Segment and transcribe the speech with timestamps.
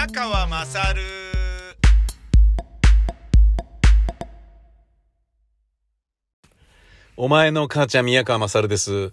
[0.00, 1.02] 宮川まさる
[7.18, 9.12] お前の母ちゃん宮川まさるです。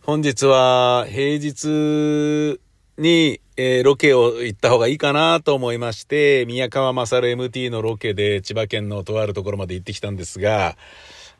[0.00, 2.60] 本日は平日
[2.98, 10.76] に、えーロケを行った方がいいかなと思いまして、宮川まさる MT のロケで千葉県のとあるところまで行ってきたんですが、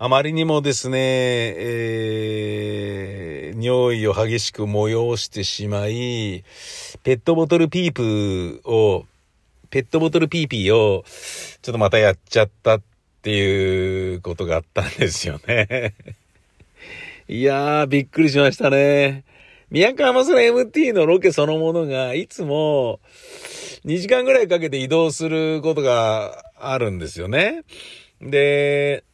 [0.05, 6.43] あまりにもですね、えー尿意を激しく催してしまい、
[7.05, 9.05] ペットボトルピープを、
[9.71, 11.05] ペットボトルピーピーを、
[11.63, 12.83] ちょっとまたやっちゃったっ
[13.23, 15.95] ていうことがあったんですよね。
[17.29, 19.23] いやー、びっくりしましたね。
[19.71, 22.99] 宮川まさる MT のロケそのものが、いつも
[23.85, 27.63] 2時間ぐらいかけて移動することがあるんですよね。
[28.21, 29.05] で、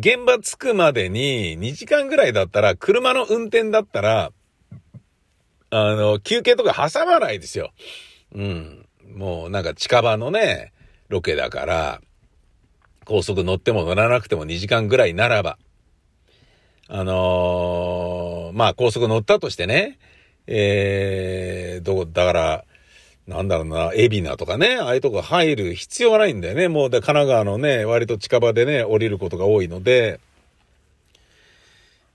[0.00, 4.32] 現場着くまでに2時間ぐらいだったら、車の運転だったら、
[5.68, 7.70] あの、休憩とか挟まないですよ。
[8.34, 8.86] うん。
[9.14, 10.72] もうなんか近場のね、
[11.08, 12.00] ロケだから、
[13.04, 15.58] 高速乗っても乗らなくても2時間ぐらいならば、
[16.88, 19.98] あのーまあ高速乗ったとしてね、
[20.46, 22.64] えー、どこ、だから、
[23.30, 26.66] なんだろうな、海老名とかね、ああいうとこ入る必要がないんだよね。
[26.66, 30.18] もうで、神奈川のね、割と近場でね、降りることが多いので、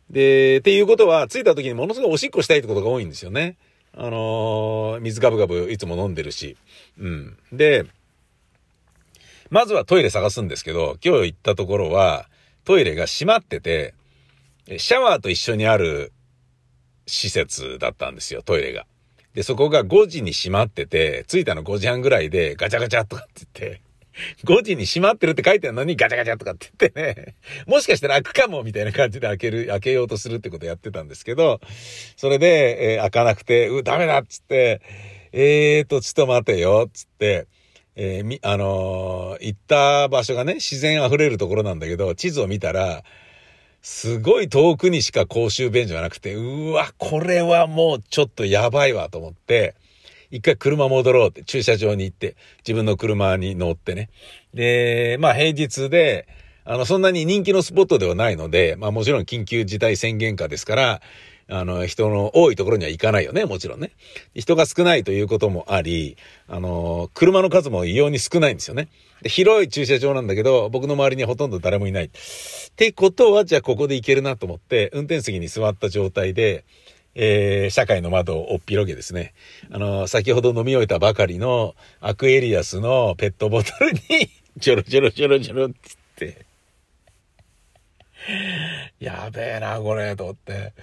[0.10, 3.56] で、っていうことは、着いた時にものすごいおしっこしたいってことが多いんですよね。
[3.98, 6.58] あのー水ガブガブいつも飲んでるし。
[7.00, 7.38] うん。
[7.54, 7.86] で、
[9.50, 12.28] まずはトイレ探すんですけど、今日行ったところは、
[12.66, 13.94] トイレが閉まってて、
[14.78, 16.12] シャワーと一緒にある
[17.08, 18.86] 施設だったんですよ、トイレが。
[19.36, 23.81] で、そこが5時に閉まってて、着いたの5時半ぐらいでガチャガチャとかって言って、
[24.45, 27.36] 5時に閉まってるって書いてあるのにガチャガチャとかって言ってね、
[27.67, 31.59] もしかしたら開くかもみたいな感じで開ける、開けようとするってことやってたんですけど、
[32.16, 34.81] それで、えー開かなくて、う、ダメだっつって、
[35.33, 37.47] えーと、ちょっと待てよ、っつって、
[37.97, 43.03] えーみ、あのー行った場所がね、自然溢れるところなんだけど、地図を見たら、
[43.88, 49.75] すごい遠くにしか公衆便所がなくて、うわ、これはもうちょっとやばいわと思って、
[50.31, 52.35] 一回車戻ろうって、駐車場に行って、
[52.68, 54.09] 自分の車に乗ってね。
[54.56, 56.28] で、まあ平日で、
[56.63, 61.01] あの、そんなに人気のスポットではないので、まあもちろん緊急事態宣言下ですから、
[61.47, 63.91] あの、人の多いところには行かないよね、もちろんね。
[64.33, 66.17] 人が少ないということもあり、
[66.47, 68.88] あの、車の数も異様に少ないんですよね。
[69.22, 72.06] で広い駐車場なんだけど、僕の周りにほとんど誰もいない。
[72.06, 72.09] っ
[72.75, 76.63] てことは、じゃあここで行けるなと思って、運転席に座った状態で、
[77.16, 79.33] えー、社会の窓をおっぴろげですね。
[79.72, 84.00] あの、先ほど飲み終えたばかりのアクエリアスのペットボトルに、
[84.57, 86.45] ジョロジョロジョロジョロっつって、
[89.00, 90.74] やべえな、これ、と思って。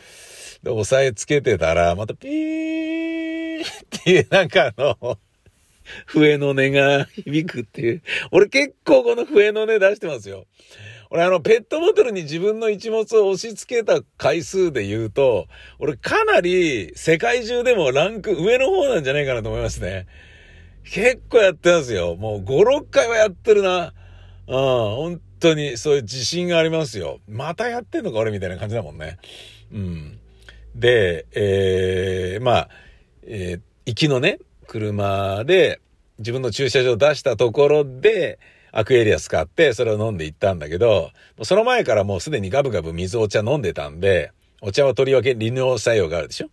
[0.62, 5.18] で、押さえつけてたら、またピーっていう、なんかあの、
[6.06, 8.02] 笛の音が響くっていう。
[8.30, 10.46] 俺結構この笛の音出してますよ。
[11.10, 15.46] 俺あの、ペットボトルに自分の一物を押し付けた回数で言うと、
[15.78, 20.06] 俺かなり世界中でもランク上の方なんじゃないかなと思いますね。
[20.84, 22.16] 結構やってますよ。
[22.16, 23.92] もう5、6回はやってるな。
[24.48, 27.20] うん、本当にそういう自信がありますよ。
[27.28, 29.18] またやってんのか俺みたいな感じだもんね。
[29.72, 30.18] うん。
[30.74, 32.68] で、えー、まあ、
[33.24, 34.38] えー行きのね、
[34.68, 35.80] 車で
[36.18, 38.38] 自分の駐車場出したところで、
[38.70, 41.10] アクエリアス買って、それを飲んで行ったんだけど、
[41.42, 44.30] その前からもうすでにガブガブ水お茶飲んでたんで、
[44.60, 46.50] お茶はとりわけ利尿作用があるでしょ？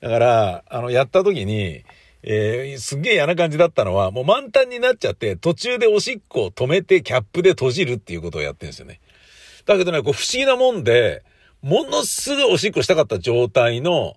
[0.00, 1.84] だから、あの、やった時に、
[2.22, 9.00] えーすっげえ嫌な感じだったのは、もう満タンになっちゃって、途中でおしっこを止めてキャップで閉じるっていうことをやってるんですよね。
[9.66, 11.22] だけどね、こう不思議なもんで、
[11.62, 14.16] ものすごいおしっこしたかった状態の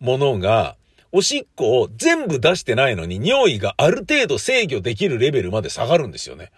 [0.00, 0.76] ものが、
[1.10, 6.50] おしっこを全部出してないのに、尿意がある程度制御できるレベルまで下がるんですよね。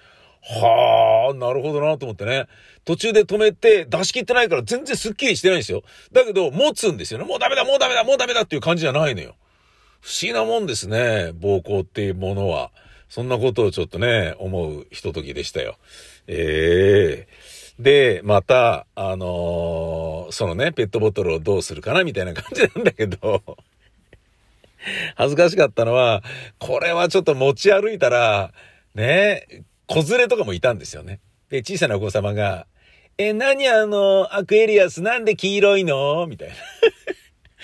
[0.43, 2.47] はあ、なるほどなと思ってね。
[2.85, 5.83] 途中で止めて出し切ってないから全然スッキリしてないんですよ。
[6.13, 7.25] だけど、持つんですよね。
[7.25, 9.37] もうダメだ、もうダメだ、もうダメだっていう感じじゃないのよ。
[10.05, 11.33] 不思議なもんですね。
[11.41, 12.71] 膀胱っていうものは。
[13.09, 15.79] そんなことをちょっとね、思うひとときでしたよ。
[16.27, 23.43] ええで、また、あのーそのね、ペットボトルをどうするかなみたいな感じなんだけど、
[25.17, 26.23] 恥ずかしかったのは、
[26.59, 28.53] これはちょっと持ち歩いたら、
[28.95, 31.21] ね、子連れとかもいたんですよね。
[31.49, 32.67] で、小さなお子様が、
[33.17, 36.27] え、何あの、アクエリアスなんで黄色いの？
[36.27, 36.55] みたいな。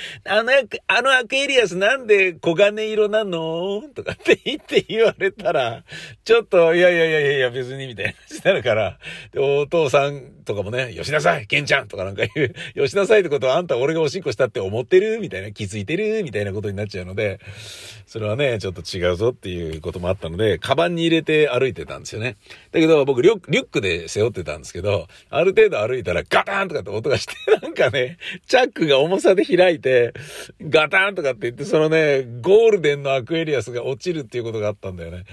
[0.24, 0.52] あの、
[0.86, 3.82] あのアクエリアスなんで黄金色なの？
[3.94, 5.84] とかって言って言われたら、
[6.24, 8.98] ちょっと、いやいやいやいや別にみたいな話になるから、
[9.36, 15.20] お父さんとかもね、よしなさい、ケンちゃんとかなんか言う、 よしなさいってことはあんた俺がおしっこしたって思ってる？
[15.20, 16.22] みたいな、気づいてる？
[16.24, 17.40] みたいなことになっちゃうので、
[18.06, 22.36] それはね、ちょっと違うぞっていうこともあったので、カバンに入れて歩いてたんですよね。
[22.72, 30.12] だけど僕リュックで背負ってたんですけど、ある程度歩いたらガタンとかって音がして、 なんかね、チャックが重さで開いて、
[30.60, 35.24] ガタンとかって言って、そのね、ゴールデンのアクエリアスが落ちるっていうことがあったんだよね。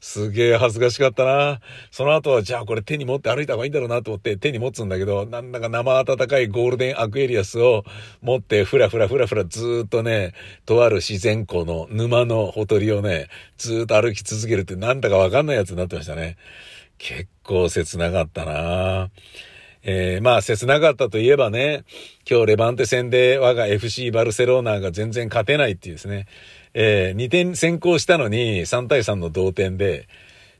[0.00, 1.60] すげえ恥ずかしかったな。
[1.90, 7.84] その後は、じゃあこれ手に持って歩いた方がいいんだろうなと思って手に持つんだけど、なんだか生温かいゴールデンアクエリアスを
[8.22, 10.34] 持ってふらふらふらふらずっとね、
[10.64, 13.28] とある自然湖の沼のほとりをね、
[13.58, 16.36] ずっと歩き続けるってなんだかわかんないやつになってましたね。
[16.98, 19.10] 結構切なかったな
[19.88, 21.84] えー、まあ、切なかったといえばね、
[22.28, 26.26] 今日レバンテ戦で我が FC バルセロナが全然勝てないっていうですね、
[26.78, 30.08] えー、2点先行したのに3対3の同点で、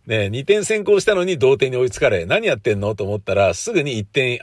[0.07, 4.41] ね、2点先行したのに同点に追いつかれ、何やってんのと思ったら、すぐに1点、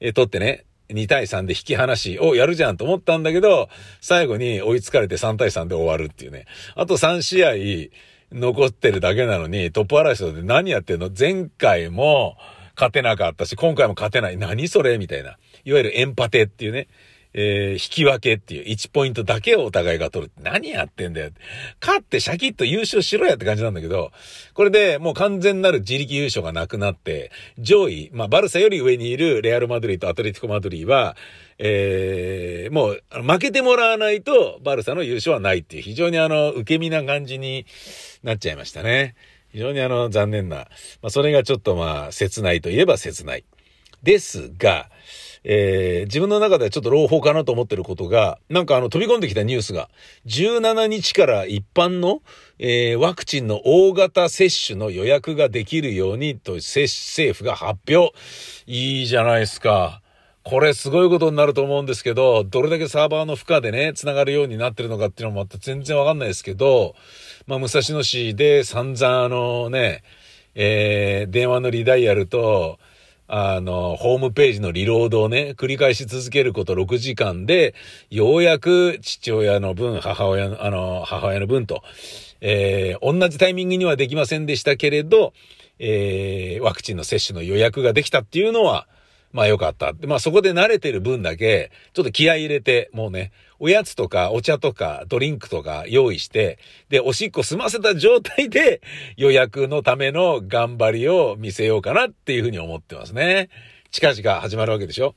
[0.00, 3.68] えー、取ってね、2対3で引き離し、お、やるじゃんと思ったんだけど、
[4.00, 6.46] 最後に追いつかれて3対3で終わるっていうね。
[6.74, 7.52] あと3試合
[8.32, 11.10] 残ってるだけなのに、トップ争いで何やってんの？
[11.16, 12.38] 前回も、
[12.76, 14.38] 勝てなかったし、今回も勝てない。
[14.38, 14.96] 何それ？
[14.96, 15.36] みたいな。
[15.64, 16.88] いわゆるエンパテっていうね。
[17.34, 20.32] えー、引き分けっていう1ポイントだけをお互いが取る。
[20.40, 21.30] 何やってんだよ。
[21.80, 24.12] 勝ってシャキッと優勝しろやって感じなんだけど、
[24.54, 31.16] これでもう完全なる自力優勝がなくなって、上位、まあバルサより上にいるレアル・マドリーとアトレティコ・マドリーは、
[31.58, 37.66] えー、もう負けてもらわないとバルサの優勝はないっていう非常にあの、受け身な感じに
[38.22, 39.16] なっちゃいましたね。
[39.50, 40.56] 非常にあの、残念な。
[40.56, 40.66] ま
[41.08, 43.44] あ、それがちょっとまあ、切ないといえば切ない。
[44.02, 44.90] ですが、
[45.44, 49.90] えー、自分の中ではちょっと朗報かなと思ってることが、なんかあの飛び込んできたニュースが、
[50.26, 52.22] 17日から一般の、
[52.58, 58.14] えー、ワクチンの大型接種の予約ができるようにと政府が発表。
[58.66, 60.00] いいじゃないですか。
[60.44, 66.94] これすごいことになると思うんですけど、どれだけサーバーの負荷でね、繋がるようになってるのかっていうのもまた全然わかんないですけど、
[67.46, 70.02] まあ、武蔵野市で散々あのね、
[70.54, 72.78] えー、電話のリダイヤルと、
[73.26, 77.74] あの、ホームページのリロードをね、繰り返し続けること6時間で、
[78.10, 81.82] ようやく父親の分、母親の、あの、母親の分と、
[82.42, 85.32] えー、同じタイミングにはできませんでしたけれど、
[85.78, 88.86] えー、ワクチンの接種の予約ができたっていうのは、
[89.32, 89.94] まあよかった。
[90.06, 93.32] まあそこで慣れてる分だけ、ちょっと気合入れて、もうね、
[93.64, 96.58] おやつとかお茶とかドリンクとか用意して、
[96.90, 98.82] で、おしっこ済ませた状態で
[99.16, 103.48] 予約のための頑張りを見せようかなっていうふうに思ってますね。
[103.90, 105.14] 近々始まるわけでしょ？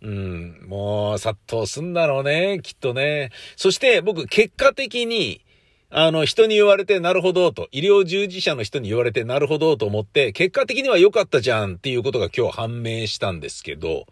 [0.00, 3.32] うん、もう殺到すんだろうね、きっとね。
[3.54, 5.42] そして僕結果的に、
[5.90, 14.06] あの、人に言われてなるほどと、医療従事者の人に言われてなるほどと思って、結果的には良かったじゃんっていうことが今日判明したんですけど、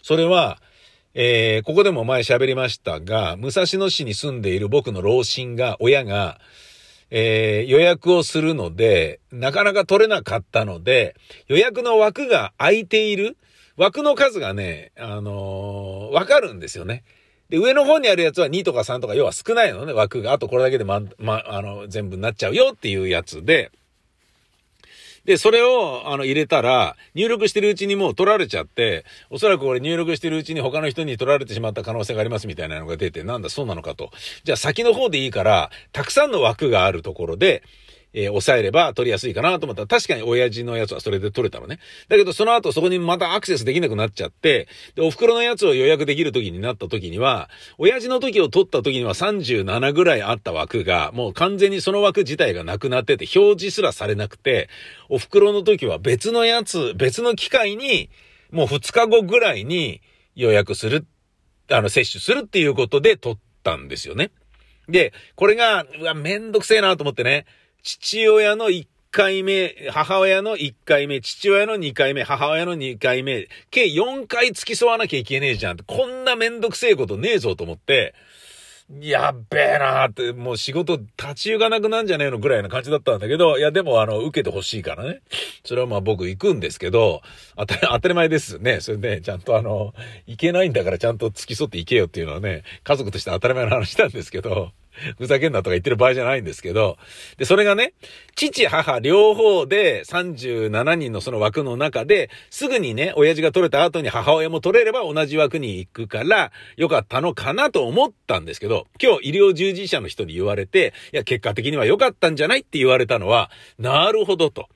[0.00, 0.62] それは、
[1.16, 6.40] えー、ここでも前喋りましたが、武蔵野市に住んでいる僕の老親が、親が、
[7.10, 11.14] えー、予約をするので、なかなか取れなかったので、
[11.46, 13.36] 予約の枠が空いている、
[13.76, 17.04] 枠の数がね、あのー、わかるんですよね。
[17.48, 20.32] で、上の方にあるやつは2とか3とか要は少ないのね、枠が。
[20.32, 23.70] あとこれだけでま、ま、あの、全部になっちゃうよっていうやつで、
[25.24, 34.10] で、それを、あの、入れたら、入力してるうちにもう取られちゃって、おそらくこれ入力してるうちに他の人に取られてしまった可能性がありますみたいなのが出て、なんだ、そうなのかと。
[34.44, 37.62] じゃあ先の方でいいから、たくさんの枠があるところで、
[38.14, 41.80] えー、抑えれば取りやすいかなと思ったら、確かに親父のやつはそれで取れたのね。
[42.08, 54.68] だけどその後そこにまたアクセスできなくなっちゃって、で、お袋のやつを予約できる時になった時には、親父の時を取った時には37ぐらいあった枠が、もう完全にその枠自体がなくなってて、表示すらされなくて、
[55.08, 58.10] お袋の時は別のやつ、別の機会に、
[58.52, 60.00] もう2日後ぐらいに
[60.36, 61.04] 予約する、
[61.68, 64.30] あの、接種するっていうことで取ったんですよね。
[64.88, 67.46] で、これが、うわ、めんどくせえなと思ってね。
[67.84, 75.76] 父親の1回目、母親の1回目、父親の2回目、母親の2回目、計4回付き添わなきゃいけねえじゃん。
[75.76, 78.14] こんなめんどくせえことねえぞと思って、
[79.00, 85.20] やっべえなーって、もう仕事立ち行かなくなんじゃねえのぐらいな感じだったんだけど、いやでもあの、受けてほしいからね。
[85.62, 87.20] それはまあ僕行くんですけど、
[87.54, 88.80] 当たり、当たり前ですね。
[88.80, 89.92] それで、ね、ちゃんとあの、
[90.26, 94.72] 行けないんだからちゃんと付き添って行けよっていうのはね、家族として当たり前の話なんですけど、
[95.18, 96.96] ふざけんなとか言ってる場合じゃないんですけど、
[97.36, 97.94] で、それがね、
[98.34, 114.68] 父、母、両方で37人のその枠の中で、すぐにね、親父が取れた後に母親も取れれば同じ枠に行くから、よかったのかなと思ったんですけど、今日医療従事者の人に言われて、いや、結果的には良かったんじゃないって言われたのは、なるほどと。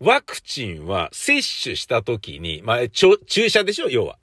[0.00, 3.18] ワクチンは接種した時に、まあ、注
[3.50, 4.18] 射でしょ要は。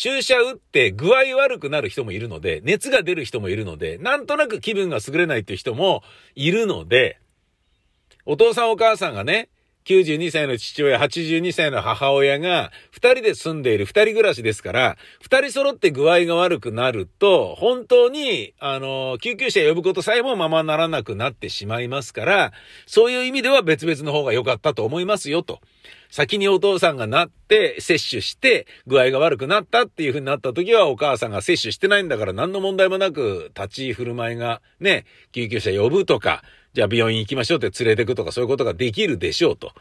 [0.00, 6.02] 注射打って具合悪くなる人もいるので、熱が出る人もいるので、なんとなく気分が優れないっていう人も
[6.34, 7.20] いるので、
[8.24, 9.50] お父さんお母さんがね、
[9.90, 22.52] 92歳の父親、82歳の母親が、二人で住んでいる二人暮らしですから、二人揃って具合が悪くなると、本当に、あの、救急車呼ぶことさえもままならなくなってしまいますから、
[22.86, 25.60] そういう意味では別々の方が良かったと思いますよ、と。
[26.08, 39.72] 先にお父さんがなって、接種して、具合が悪くなったっていう風になった時は、お母さんが接種してないんだから何の問題もなく、立ち振る舞いがね、救急車呼ぶとか、じゃあ病院行きましょうって連れてくとかそういうことができるでしょうと。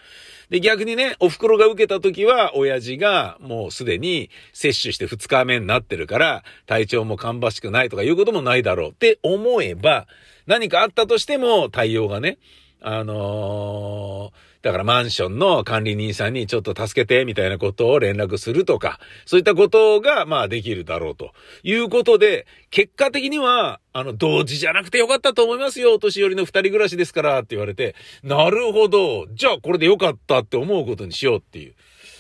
[0.50, 10.08] で、逆にね、お袋が受けた時は、親父がもうすでに接種して2日目になってるから、体調も芳しくないとかいうこともないだろうって思えば、
[10.48, 12.40] 何かあったとしても対応がね、
[12.82, 21.32] あのーだからマンションの管理人さんにちょっと助けてみたいなことを連絡するとか、そういったことがまあできるだろうと。
[21.64, 31.76] いうことで、結果的には、あの、同時じゃなくてよかったと思いますよ、お年寄りの二人暮らしですからって言われて、なるほど、じゃあこれでよかったって思うことにしようっていう。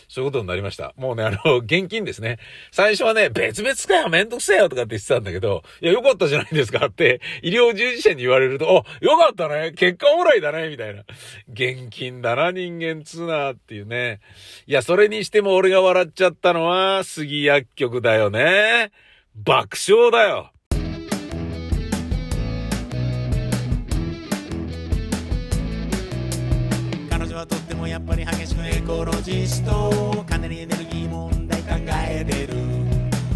[0.09, 0.93] そういうことになりました。
[0.97, 2.39] もうね、あの、 現金ですね。
[2.71, 11.03] 最初はね、別々かよ、めんどくせえよとかって言ってたんだけど、いや、よかったじゃないですかって、医療従事者に言われると、お、よかったね、結果オーライだね、みたいな。
[11.47, 14.19] 現金だな、人間つなっていうね。
[14.65, 18.91] いや、それにしても俺が笑っちゃったのは、杉薬局だよね。
[19.35, 20.51] 爆笑だよ。
[28.89, 31.75] コロジストかなりエネルギー問題考
[32.09, 32.55] えてる。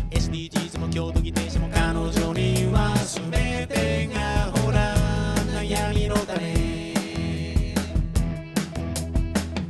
[0.09, 4.95] SDGs も京都議定書も彼女には全てがほら
[5.61, 6.95] 悩みの種。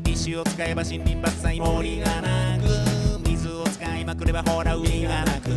[0.06, 3.28] 石を使えば森林伐採森がなく。
[3.28, 5.50] 水を使いまくればほら海がなく。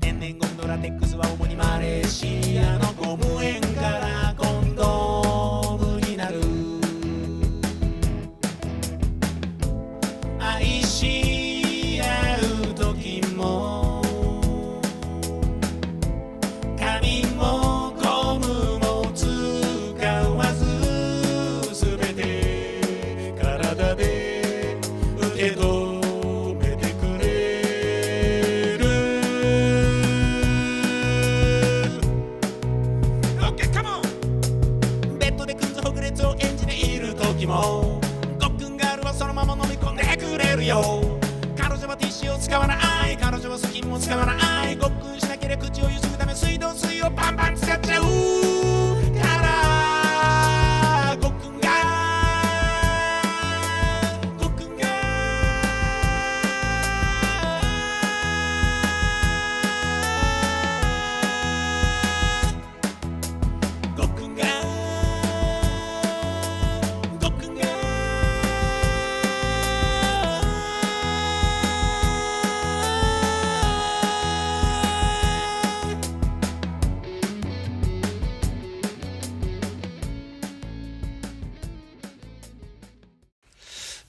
[0.00, 4.76] 天然ゴムのラテックスは主にマレーシアのゴム園からコン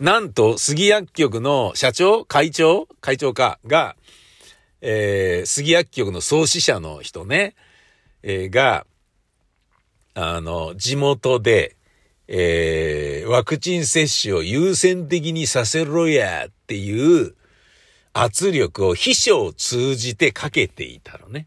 [0.02, 3.96] なんと、杉薬局の社長会長会長かが、
[4.82, 7.54] えー、杉薬局の創始者の人ね、
[8.24, 8.88] えーが、
[10.16, 11.76] あの、地元で、
[12.28, 17.36] えー、ワクチン接種を優先的にさせろやっていう
[18.12, 21.46] 圧力を秘書を通じてかけていたのね。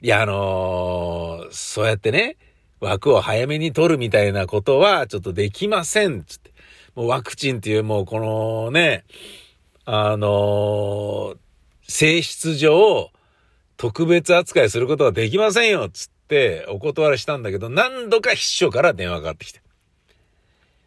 [0.00, 2.36] いや、あのーそうやってね、
[2.80, 6.51] 枠を早めに取るみたいなことはちょっとできません、つって。
[6.94, 9.04] もうワクチンっていうもうこのね、
[9.84, 11.36] あのー
[11.92, 13.10] 性質上、
[13.76, 19.60] 特別扱いすることはできませんよ、つってお断りしたんだけど、何度か秘書から電話がかかってきて。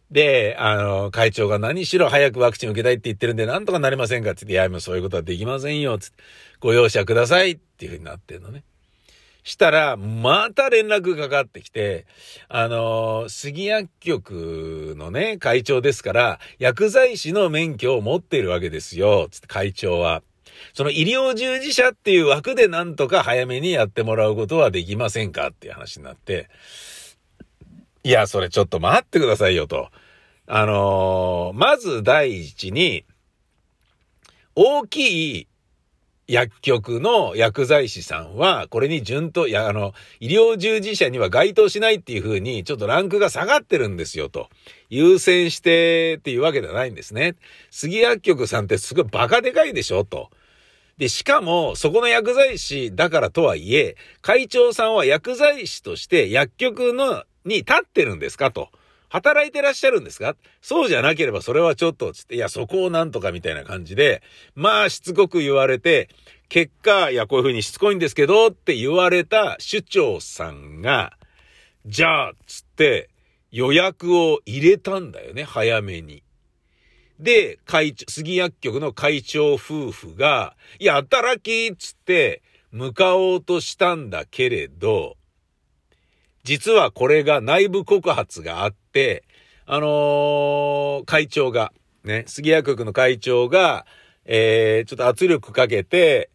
[0.10, 6.24] で、あの、会長が何しろ早くワクチン受けたいって言ってるんで、なんとかなりませんかって言って、いや、もうそういうことはできませんよ、つって、
[6.60, 8.64] ご容赦くださいっていう風になってんのね。
[9.46, 12.08] したら、また連絡がかかってきて、
[12.50, 20.24] あの、杉薬局のね、会長ですから、薬剤師の免許を持っているわけですよ、つって会長は。
[20.74, 26.50] その医療従事者っていう枠でなんとか早めにやってもらうことはできませんかっていう話になって、
[28.04, 29.90] いや、それちょっと待ってくださいよと。
[30.48, 33.06] あのー、まず第一に、
[34.56, 35.48] 大きい
[36.28, 44.50] 薬局の薬剤師さんは、これに順と、いや、あの、医療従事者には該当しないっていう風に、ちょっとランクが下がってるんですよ、と。
[44.90, 47.36] 優先してっていうわけではないんですね。
[47.70, 50.32] 杉薬局さんってすごいバカでかいでしょ、と。
[50.98, 58.70] で、しかも、そこの薬剤師だからとはいえ、会長さんは薬剤師として薬局の、に立ってるんですかと。
[59.16, 60.36] 働いてらっしゃるんですか？
[60.62, 64.22] そうじゃなければそれはちょっと、つって、いや、そこをなんとかみたいな感じで、
[64.56, 66.10] まあ、しつこく言われて、
[66.50, 71.14] 結果、いや、こういうふうにしつこいんですけど、って言われた首長さんが、
[71.86, 73.10] じゃあ、つって、
[73.52, 76.22] 予約を入れたんだよね、早めに。
[77.18, 82.42] で、会長、杉薬局の会長夫婦が、いや、働きっつって、
[82.72, 85.16] 向かおうとしたんだけれど、
[86.46, 89.24] 実はこれが内部告発があって、
[89.66, 91.74] あのー、会長が、
[92.04, 93.88] ね、杉谷局の会長が、
[94.26, 96.30] えー、ちょっと圧力かけて、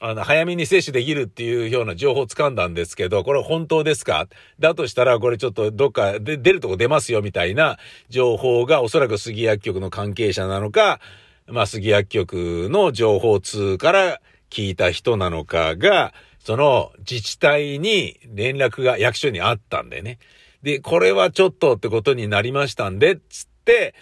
[0.00, 4.26] あの、早めに接種できるっていうような情報を掴んだんですけど、これ本当ですか？
[4.58, 7.78] だとしたら、これちょっとどっかで出るとこ出ますよみたいな
[8.08, 11.00] 情報がおそらく杉薬局の関係者なのか、
[11.46, 16.14] まあ、杉薬局の情報通から聞いた人なのかが、
[16.46, 20.20] その自治体に連絡が役所にあったんでね。
[20.62, 23.96] で、これはちょっとってことになりましたんで、つって、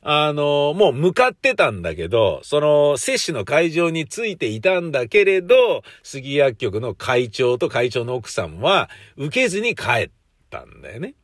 [0.00, 8.88] あの、もう向かってたんだけど、その接種の会場についていたんだけれど、杉薬局の会長と会長の奥さんは
[9.18, 10.10] 受けずに帰っ
[10.48, 11.14] たんだよね。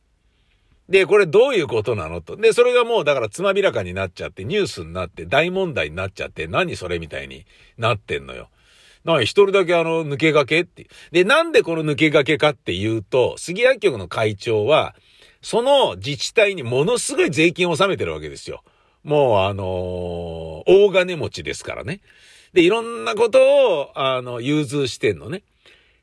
[0.87, 2.37] で、これどういうことなのと。
[2.37, 7.47] で、それがもうだからつまびらかになっちゃって、ニュースになって大問題になっちゃって、何それみたいに
[7.79, 8.49] なってんのよ。
[9.15, 10.89] な一人だけあの、抜け駆けって。
[11.11, 14.95] で、なんでこの抜け駆けかっていうと、杉薬局の会長は、
[15.41, 18.63] その自治体にものすごい税金を納めてるわけですよ。
[19.03, 19.67] もうあのー、
[20.67, 22.01] 大金持ちですからね。
[22.53, 23.39] で、いろんなこと
[23.79, 25.43] を、あの、融通してんのね。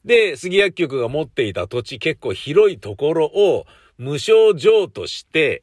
[0.04, 3.66] で、杉薬局が持っていた土地結構広いところを
[3.99, 5.62] 無償譲渡して、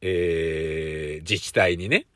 [0.00, 2.06] えー、自治体にね、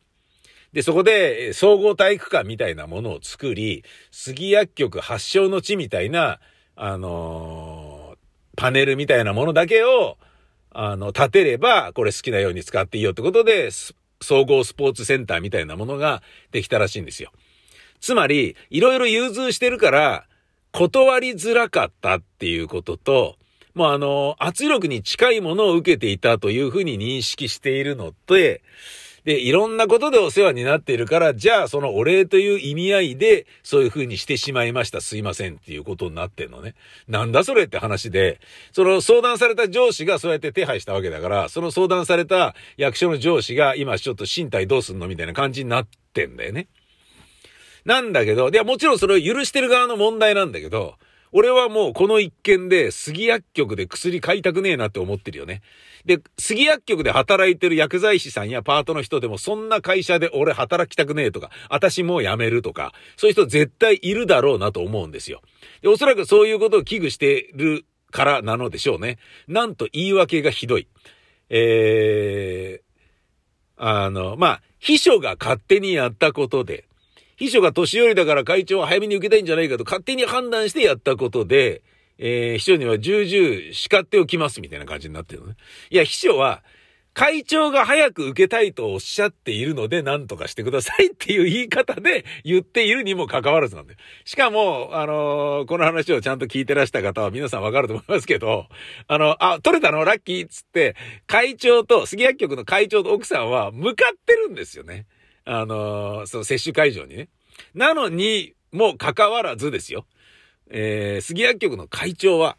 [0.77, 6.39] で、そこで総合体育館みたいなものを作り、杉薬局発祥の地みたいな、
[6.75, 8.17] あのー、
[8.59, 10.19] パネルみたいなものだけを、
[10.73, 13.71] あの、立てれば、これ好きなように使っていいよってことで、
[14.21, 17.33] 総合スポーツセンターみたいなものができたらしいんですよ。
[18.01, 20.27] つまり、いろいろ融通してるから、
[20.73, 23.37] 断りづらかったっていうことと、
[23.73, 28.61] もうあの、圧力に近いものを受けていたというふうに認識しているので、
[29.27, 35.01] で、いろんなことでお世話になっているから、じゃあそのお礼という意味合いで、そういう風にしてしまいました。
[35.01, 36.77] すいませんっていうことになってんのね。
[37.09, 38.39] なんだそれって話で、
[38.71, 46.69] その相談された上司がそうやって手配したわけだから、その相談された役所の上司が今ちょっと身体どうすんのみたいな感じになってんだよね。
[47.85, 50.95] なんだけど、いや、もちろんそれを許してる側の問題なんだけど、
[51.39, 55.61] 俺はもうこの一件で杉薬局で薬買いたくねえなって思ってるよね。
[56.07, 65.43] で、杉薬局で働いてる薬剤師さんやパートの人でもそんな会社で俺働きたくねえとか、私もう辞めるとか、そういう人絶対いるだろうなと思うんですよ。
[65.83, 69.19] で、おそらくそういうことを危惧してるからなのでしょうね。
[69.47, 70.89] なんと言い訳がひどい。
[71.51, 72.83] えー、
[73.77, 76.87] あの、まあ、秘書が勝手にやったことで、
[77.37, 81.83] 秘書が年寄りだから会長は早めに受けたいんじゃないかと勝手に判断してやったことで、
[82.19, 85.57] えー、秘書には重々叱っておきますみたいな感じになってるのね。
[85.91, 86.63] いや、秘書は、
[87.17, 93.99] 会長が早く受けたいとおっしゃっているので何とかしてくださいっていう言い方で 言っているにもかかわらずなんだよ。
[94.27, 98.67] しかも、あのー、この話をちゃんと聞いてらした方は皆さんわかると思いますけど、
[99.09, 100.05] あの、あ、取れたの？
[100.05, 100.95] ラッキーっつって、
[101.27, 105.07] 会長と、杉薬局の会長と奥さんは向かってるんですよね。
[105.47, 107.29] あのー、その接種会場にね。
[107.75, 110.05] なのに、もう関わらずですよ。
[110.69, 112.57] えー、杉薬局の会長は、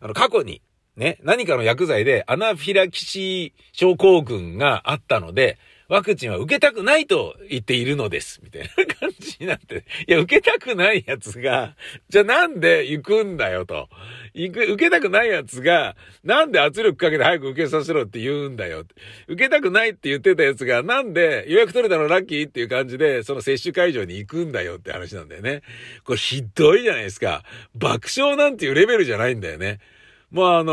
[0.00, 0.62] あの、過去に、
[0.96, 5.58] ね、何かの薬剤でアナフィラキシー症候群があったので、
[5.92, 8.40] ワクチンは受けたくないと言っているのです。
[8.42, 9.84] みたいな感じになって。
[10.08, 11.76] いや、受けたくないやつが、
[12.08, 13.90] じゃあなんで行くんだよと。
[14.32, 18.86] 行く、受けたくないやつが、なんで圧力かけて早く受けさせろって言うんだよ。
[19.28, 25.60] 受けたくないって言ってたやつが、なんで予約取れたのラッキーっていう感じで、その接種会場に行くんだよって話なんだよね。
[26.04, 27.42] これひどいじゃないですか。
[27.74, 29.78] 爆笑なんていうレベルじゃないんだよね。
[30.30, 30.72] もうあの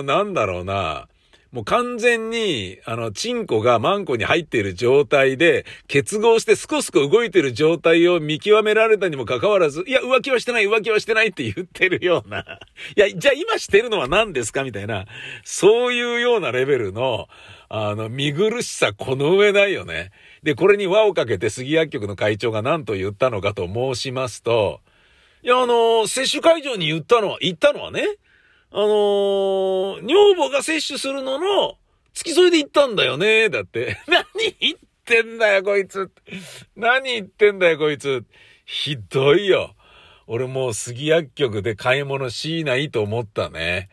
[0.00, 1.06] ー、なんだろうな。
[1.52, 12.40] もう完全に、あの、チンコがマンコに入っている状態で、結合してスコスコ動いている状態を見極められたにもかかわらず、いや、浮気はしてない、浮気はしてないって言ってるような。
[12.96, 14.64] いや、じゃあ今してるのは何ですか？
[14.64, 15.06] みたいな。
[15.44, 17.28] そういうようなレベルの、
[17.68, 20.10] あの、見苦しさこの上ないよね。
[20.42, 24.80] で、これに輪をかけて杉薬局の会長が何と言ったのかと申しますと、
[25.42, 28.04] いや、あの、接種会場に言ったのは、言ったのはね、
[28.76, 31.78] あのー、女房が摂取するのの、
[32.12, 33.96] 付き添いで行ったんだよね、だって。
[34.06, 34.22] 何
[34.60, 36.10] 言ってんだよ、こいつ。
[36.76, 38.26] 何言ってんだよ、こいつ。
[38.66, 39.74] ひどいよ。
[40.26, 43.88] 俺もう杉薬局で買い物しないと思ったね。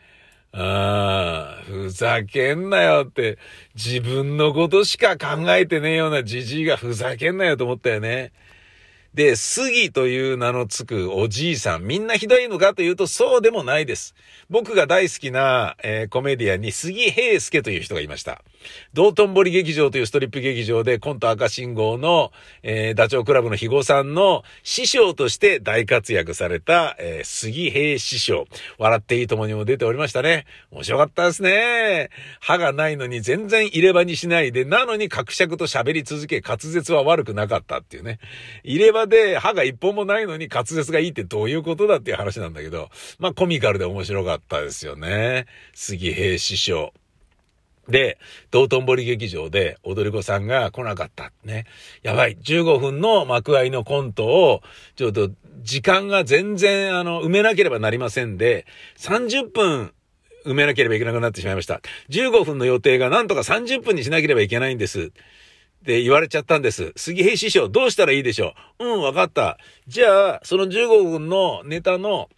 [0.52, 3.38] ああ、ふざけんなよって、
[3.76, 8.34] 自分のことしか考えてねえようなじじいがふざけんなよと思ったよね。
[9.14, 14.16] で、杉という名のつくおじいさん、みんなひどいのかというとそうでもないです。
[14.50, 18.42] 僕が大好きな、えー、コメディアンに杉平介という人がいました。
[18.94, 22.32] 道頓堀劇場というストリップ劇場でコント赤信号の、
[22.64, 28.48] えー、ダチョウ倶楽部の肥後さんの師匠として大活躍された、えー、杉平師匠。
[28.80, 30.46] 笑っていいともにも出ておりましたね。
[30.72, 32.10] 面白かったですね。
[32.40, 38.18] 歯がないのに全然入れ歯にしないで、なのに格尺と喋り続け、滑舌は悪くなかったっていうね。
[38.64, 42.90] 入れ歯で歯が一本もないのに滑舌がいいってどういうことだっていう話なんだけど、
[43.20, 45.46] まあコミカルで面白かったですよね。
[45.74, 46.94] 杉平師匠。
[47.90, 48.18] で、
[48.50, 51.32] 道頓堀劇場で踊り子さんが来なかった。
[51.44, 51.66] ね。
[52.02, 52.38] やばい。
[52.38, 54.62] 15分の幕合のコントを、
[54.96, 58.66] ちょっと時間が全然、あの、埋めなければなりませんで、
[58.98, 59.94] 30分
[60.46, 61.82] 埋めなければいけなくなってしまいました。
[62.10, 65.12] 15分の予定がなんとか30分にしなければいけないんです。
[65.84, 66.94] って言われちゃったんです。
[66.96, 68.86] 杉平師匠、どうしたらいいでしょう？
[68.86, 69.58] うん、わかった。
[69.86, 72.30] じゃあ、その15分のネタの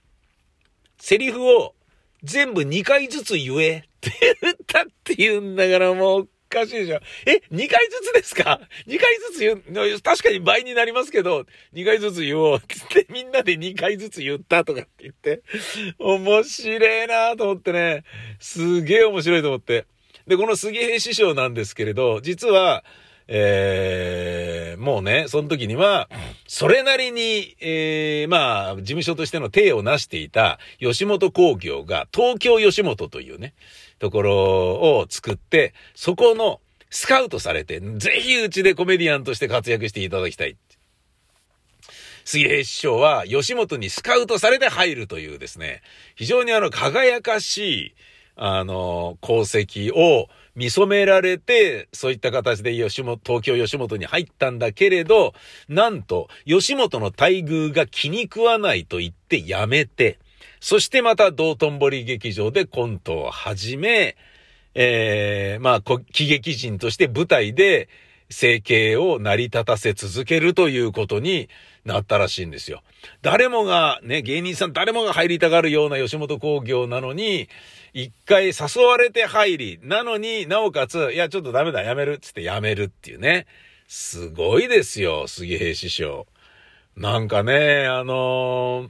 [0.97, 1.75] セリフを
[2.23, 4.12] 全部2回ずつ言えって
[4.43, 6.99] 言ったって言うんだからもうおかしいでしょ。
[7.27, 15.43] え ?2 回ずつですか ?2 回ずつ言う、確かに倍になりますけど、2回ずつ言おうってみんなで2回ずつ言ったとかって言って、
[15.99, 18.05] 面白いなと思ってね、
[18.39, 19.86] すげえ面白いと思って。
[20.25, 22.84] で、この杉平師匠なんですけれど、実は、
[23.27, 26.09] えー、もうね、その時には、
[26.47, 33.53] それなりに、えー、まあ、事務所としての体を成していた吉本工業が、東京吉本というね、
[33.99, 36.59] ところを作って、そこの
[36.89, 40.55] スカウトされて、ぜひうちでコメディアンとして活躍していただきたい。
[42.25, 45.81] 杉平師匠は吉本にスカウトされて入るというですね、
[46.15, 47.57] 非常にあの輝かし
[47.88, 47.95] い、
[48.35, 55.33] あの、功績を見染められて、そういった形で吉本、東京吉本に入ったんだけれど、
[55.67, 60.19] なんと、吉本の待遇が気に食わないと言って辞めて、
[60.59, 64.15] そしてまた道頓堀劇場でコントを始め、
[64.73, 67.87] えー、まあ、喜劇人として舞台で
[68.36, 71.48] 生計を成り立たせ続けるということに
[71.86, 72.84] なったらしいんですよ。
[73.21, 77.48] 誰もが、ね、芸人さん誰もが入りたがるような吉本興業なのに、
[77.93, 83.45] 一回誘われて入り、なのになおかつ、いや、ちょっとダメだ、やめる、つってやめるっていうね。
[83.88, 86.28] すごいですよ、杉平師匠。
[86.98, 88.89] なんかね、あの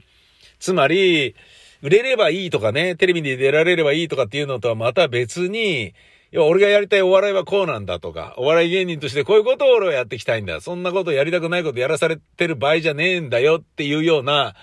[0.58, 1.36] つまり、
[1.82, 5.94] 売れればいいとかね、テレビに出られればいいとかっていうのとはまた別に、
[6.32, 10.60] いや、俺がやりたいお笑いはこうなんだとか、お笑い芸人としてこういうことを俺はやっていきたいんだ。
[10.60, 14.54] そんなことやりたくないことやらされてる場合じゃねえんだよっていうような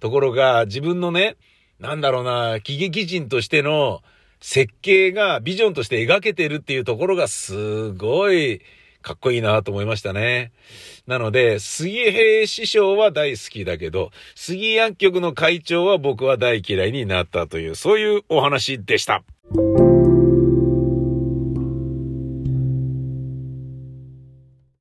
[0.00, 1.36] ところが自分のね、
[1.78, 4.02] なんだろうな、喜劇人としての
[4.40, 8.60] 設計がビジョンとして描けてるっていうところがすごい
[9.02, 10.52] かっこいいなと思いましたね。
[11.06, 19.22] なので、杉平師匠は大好きだけど、杉薬局の会長は僕は大嫌いになったという、そういうお話でした。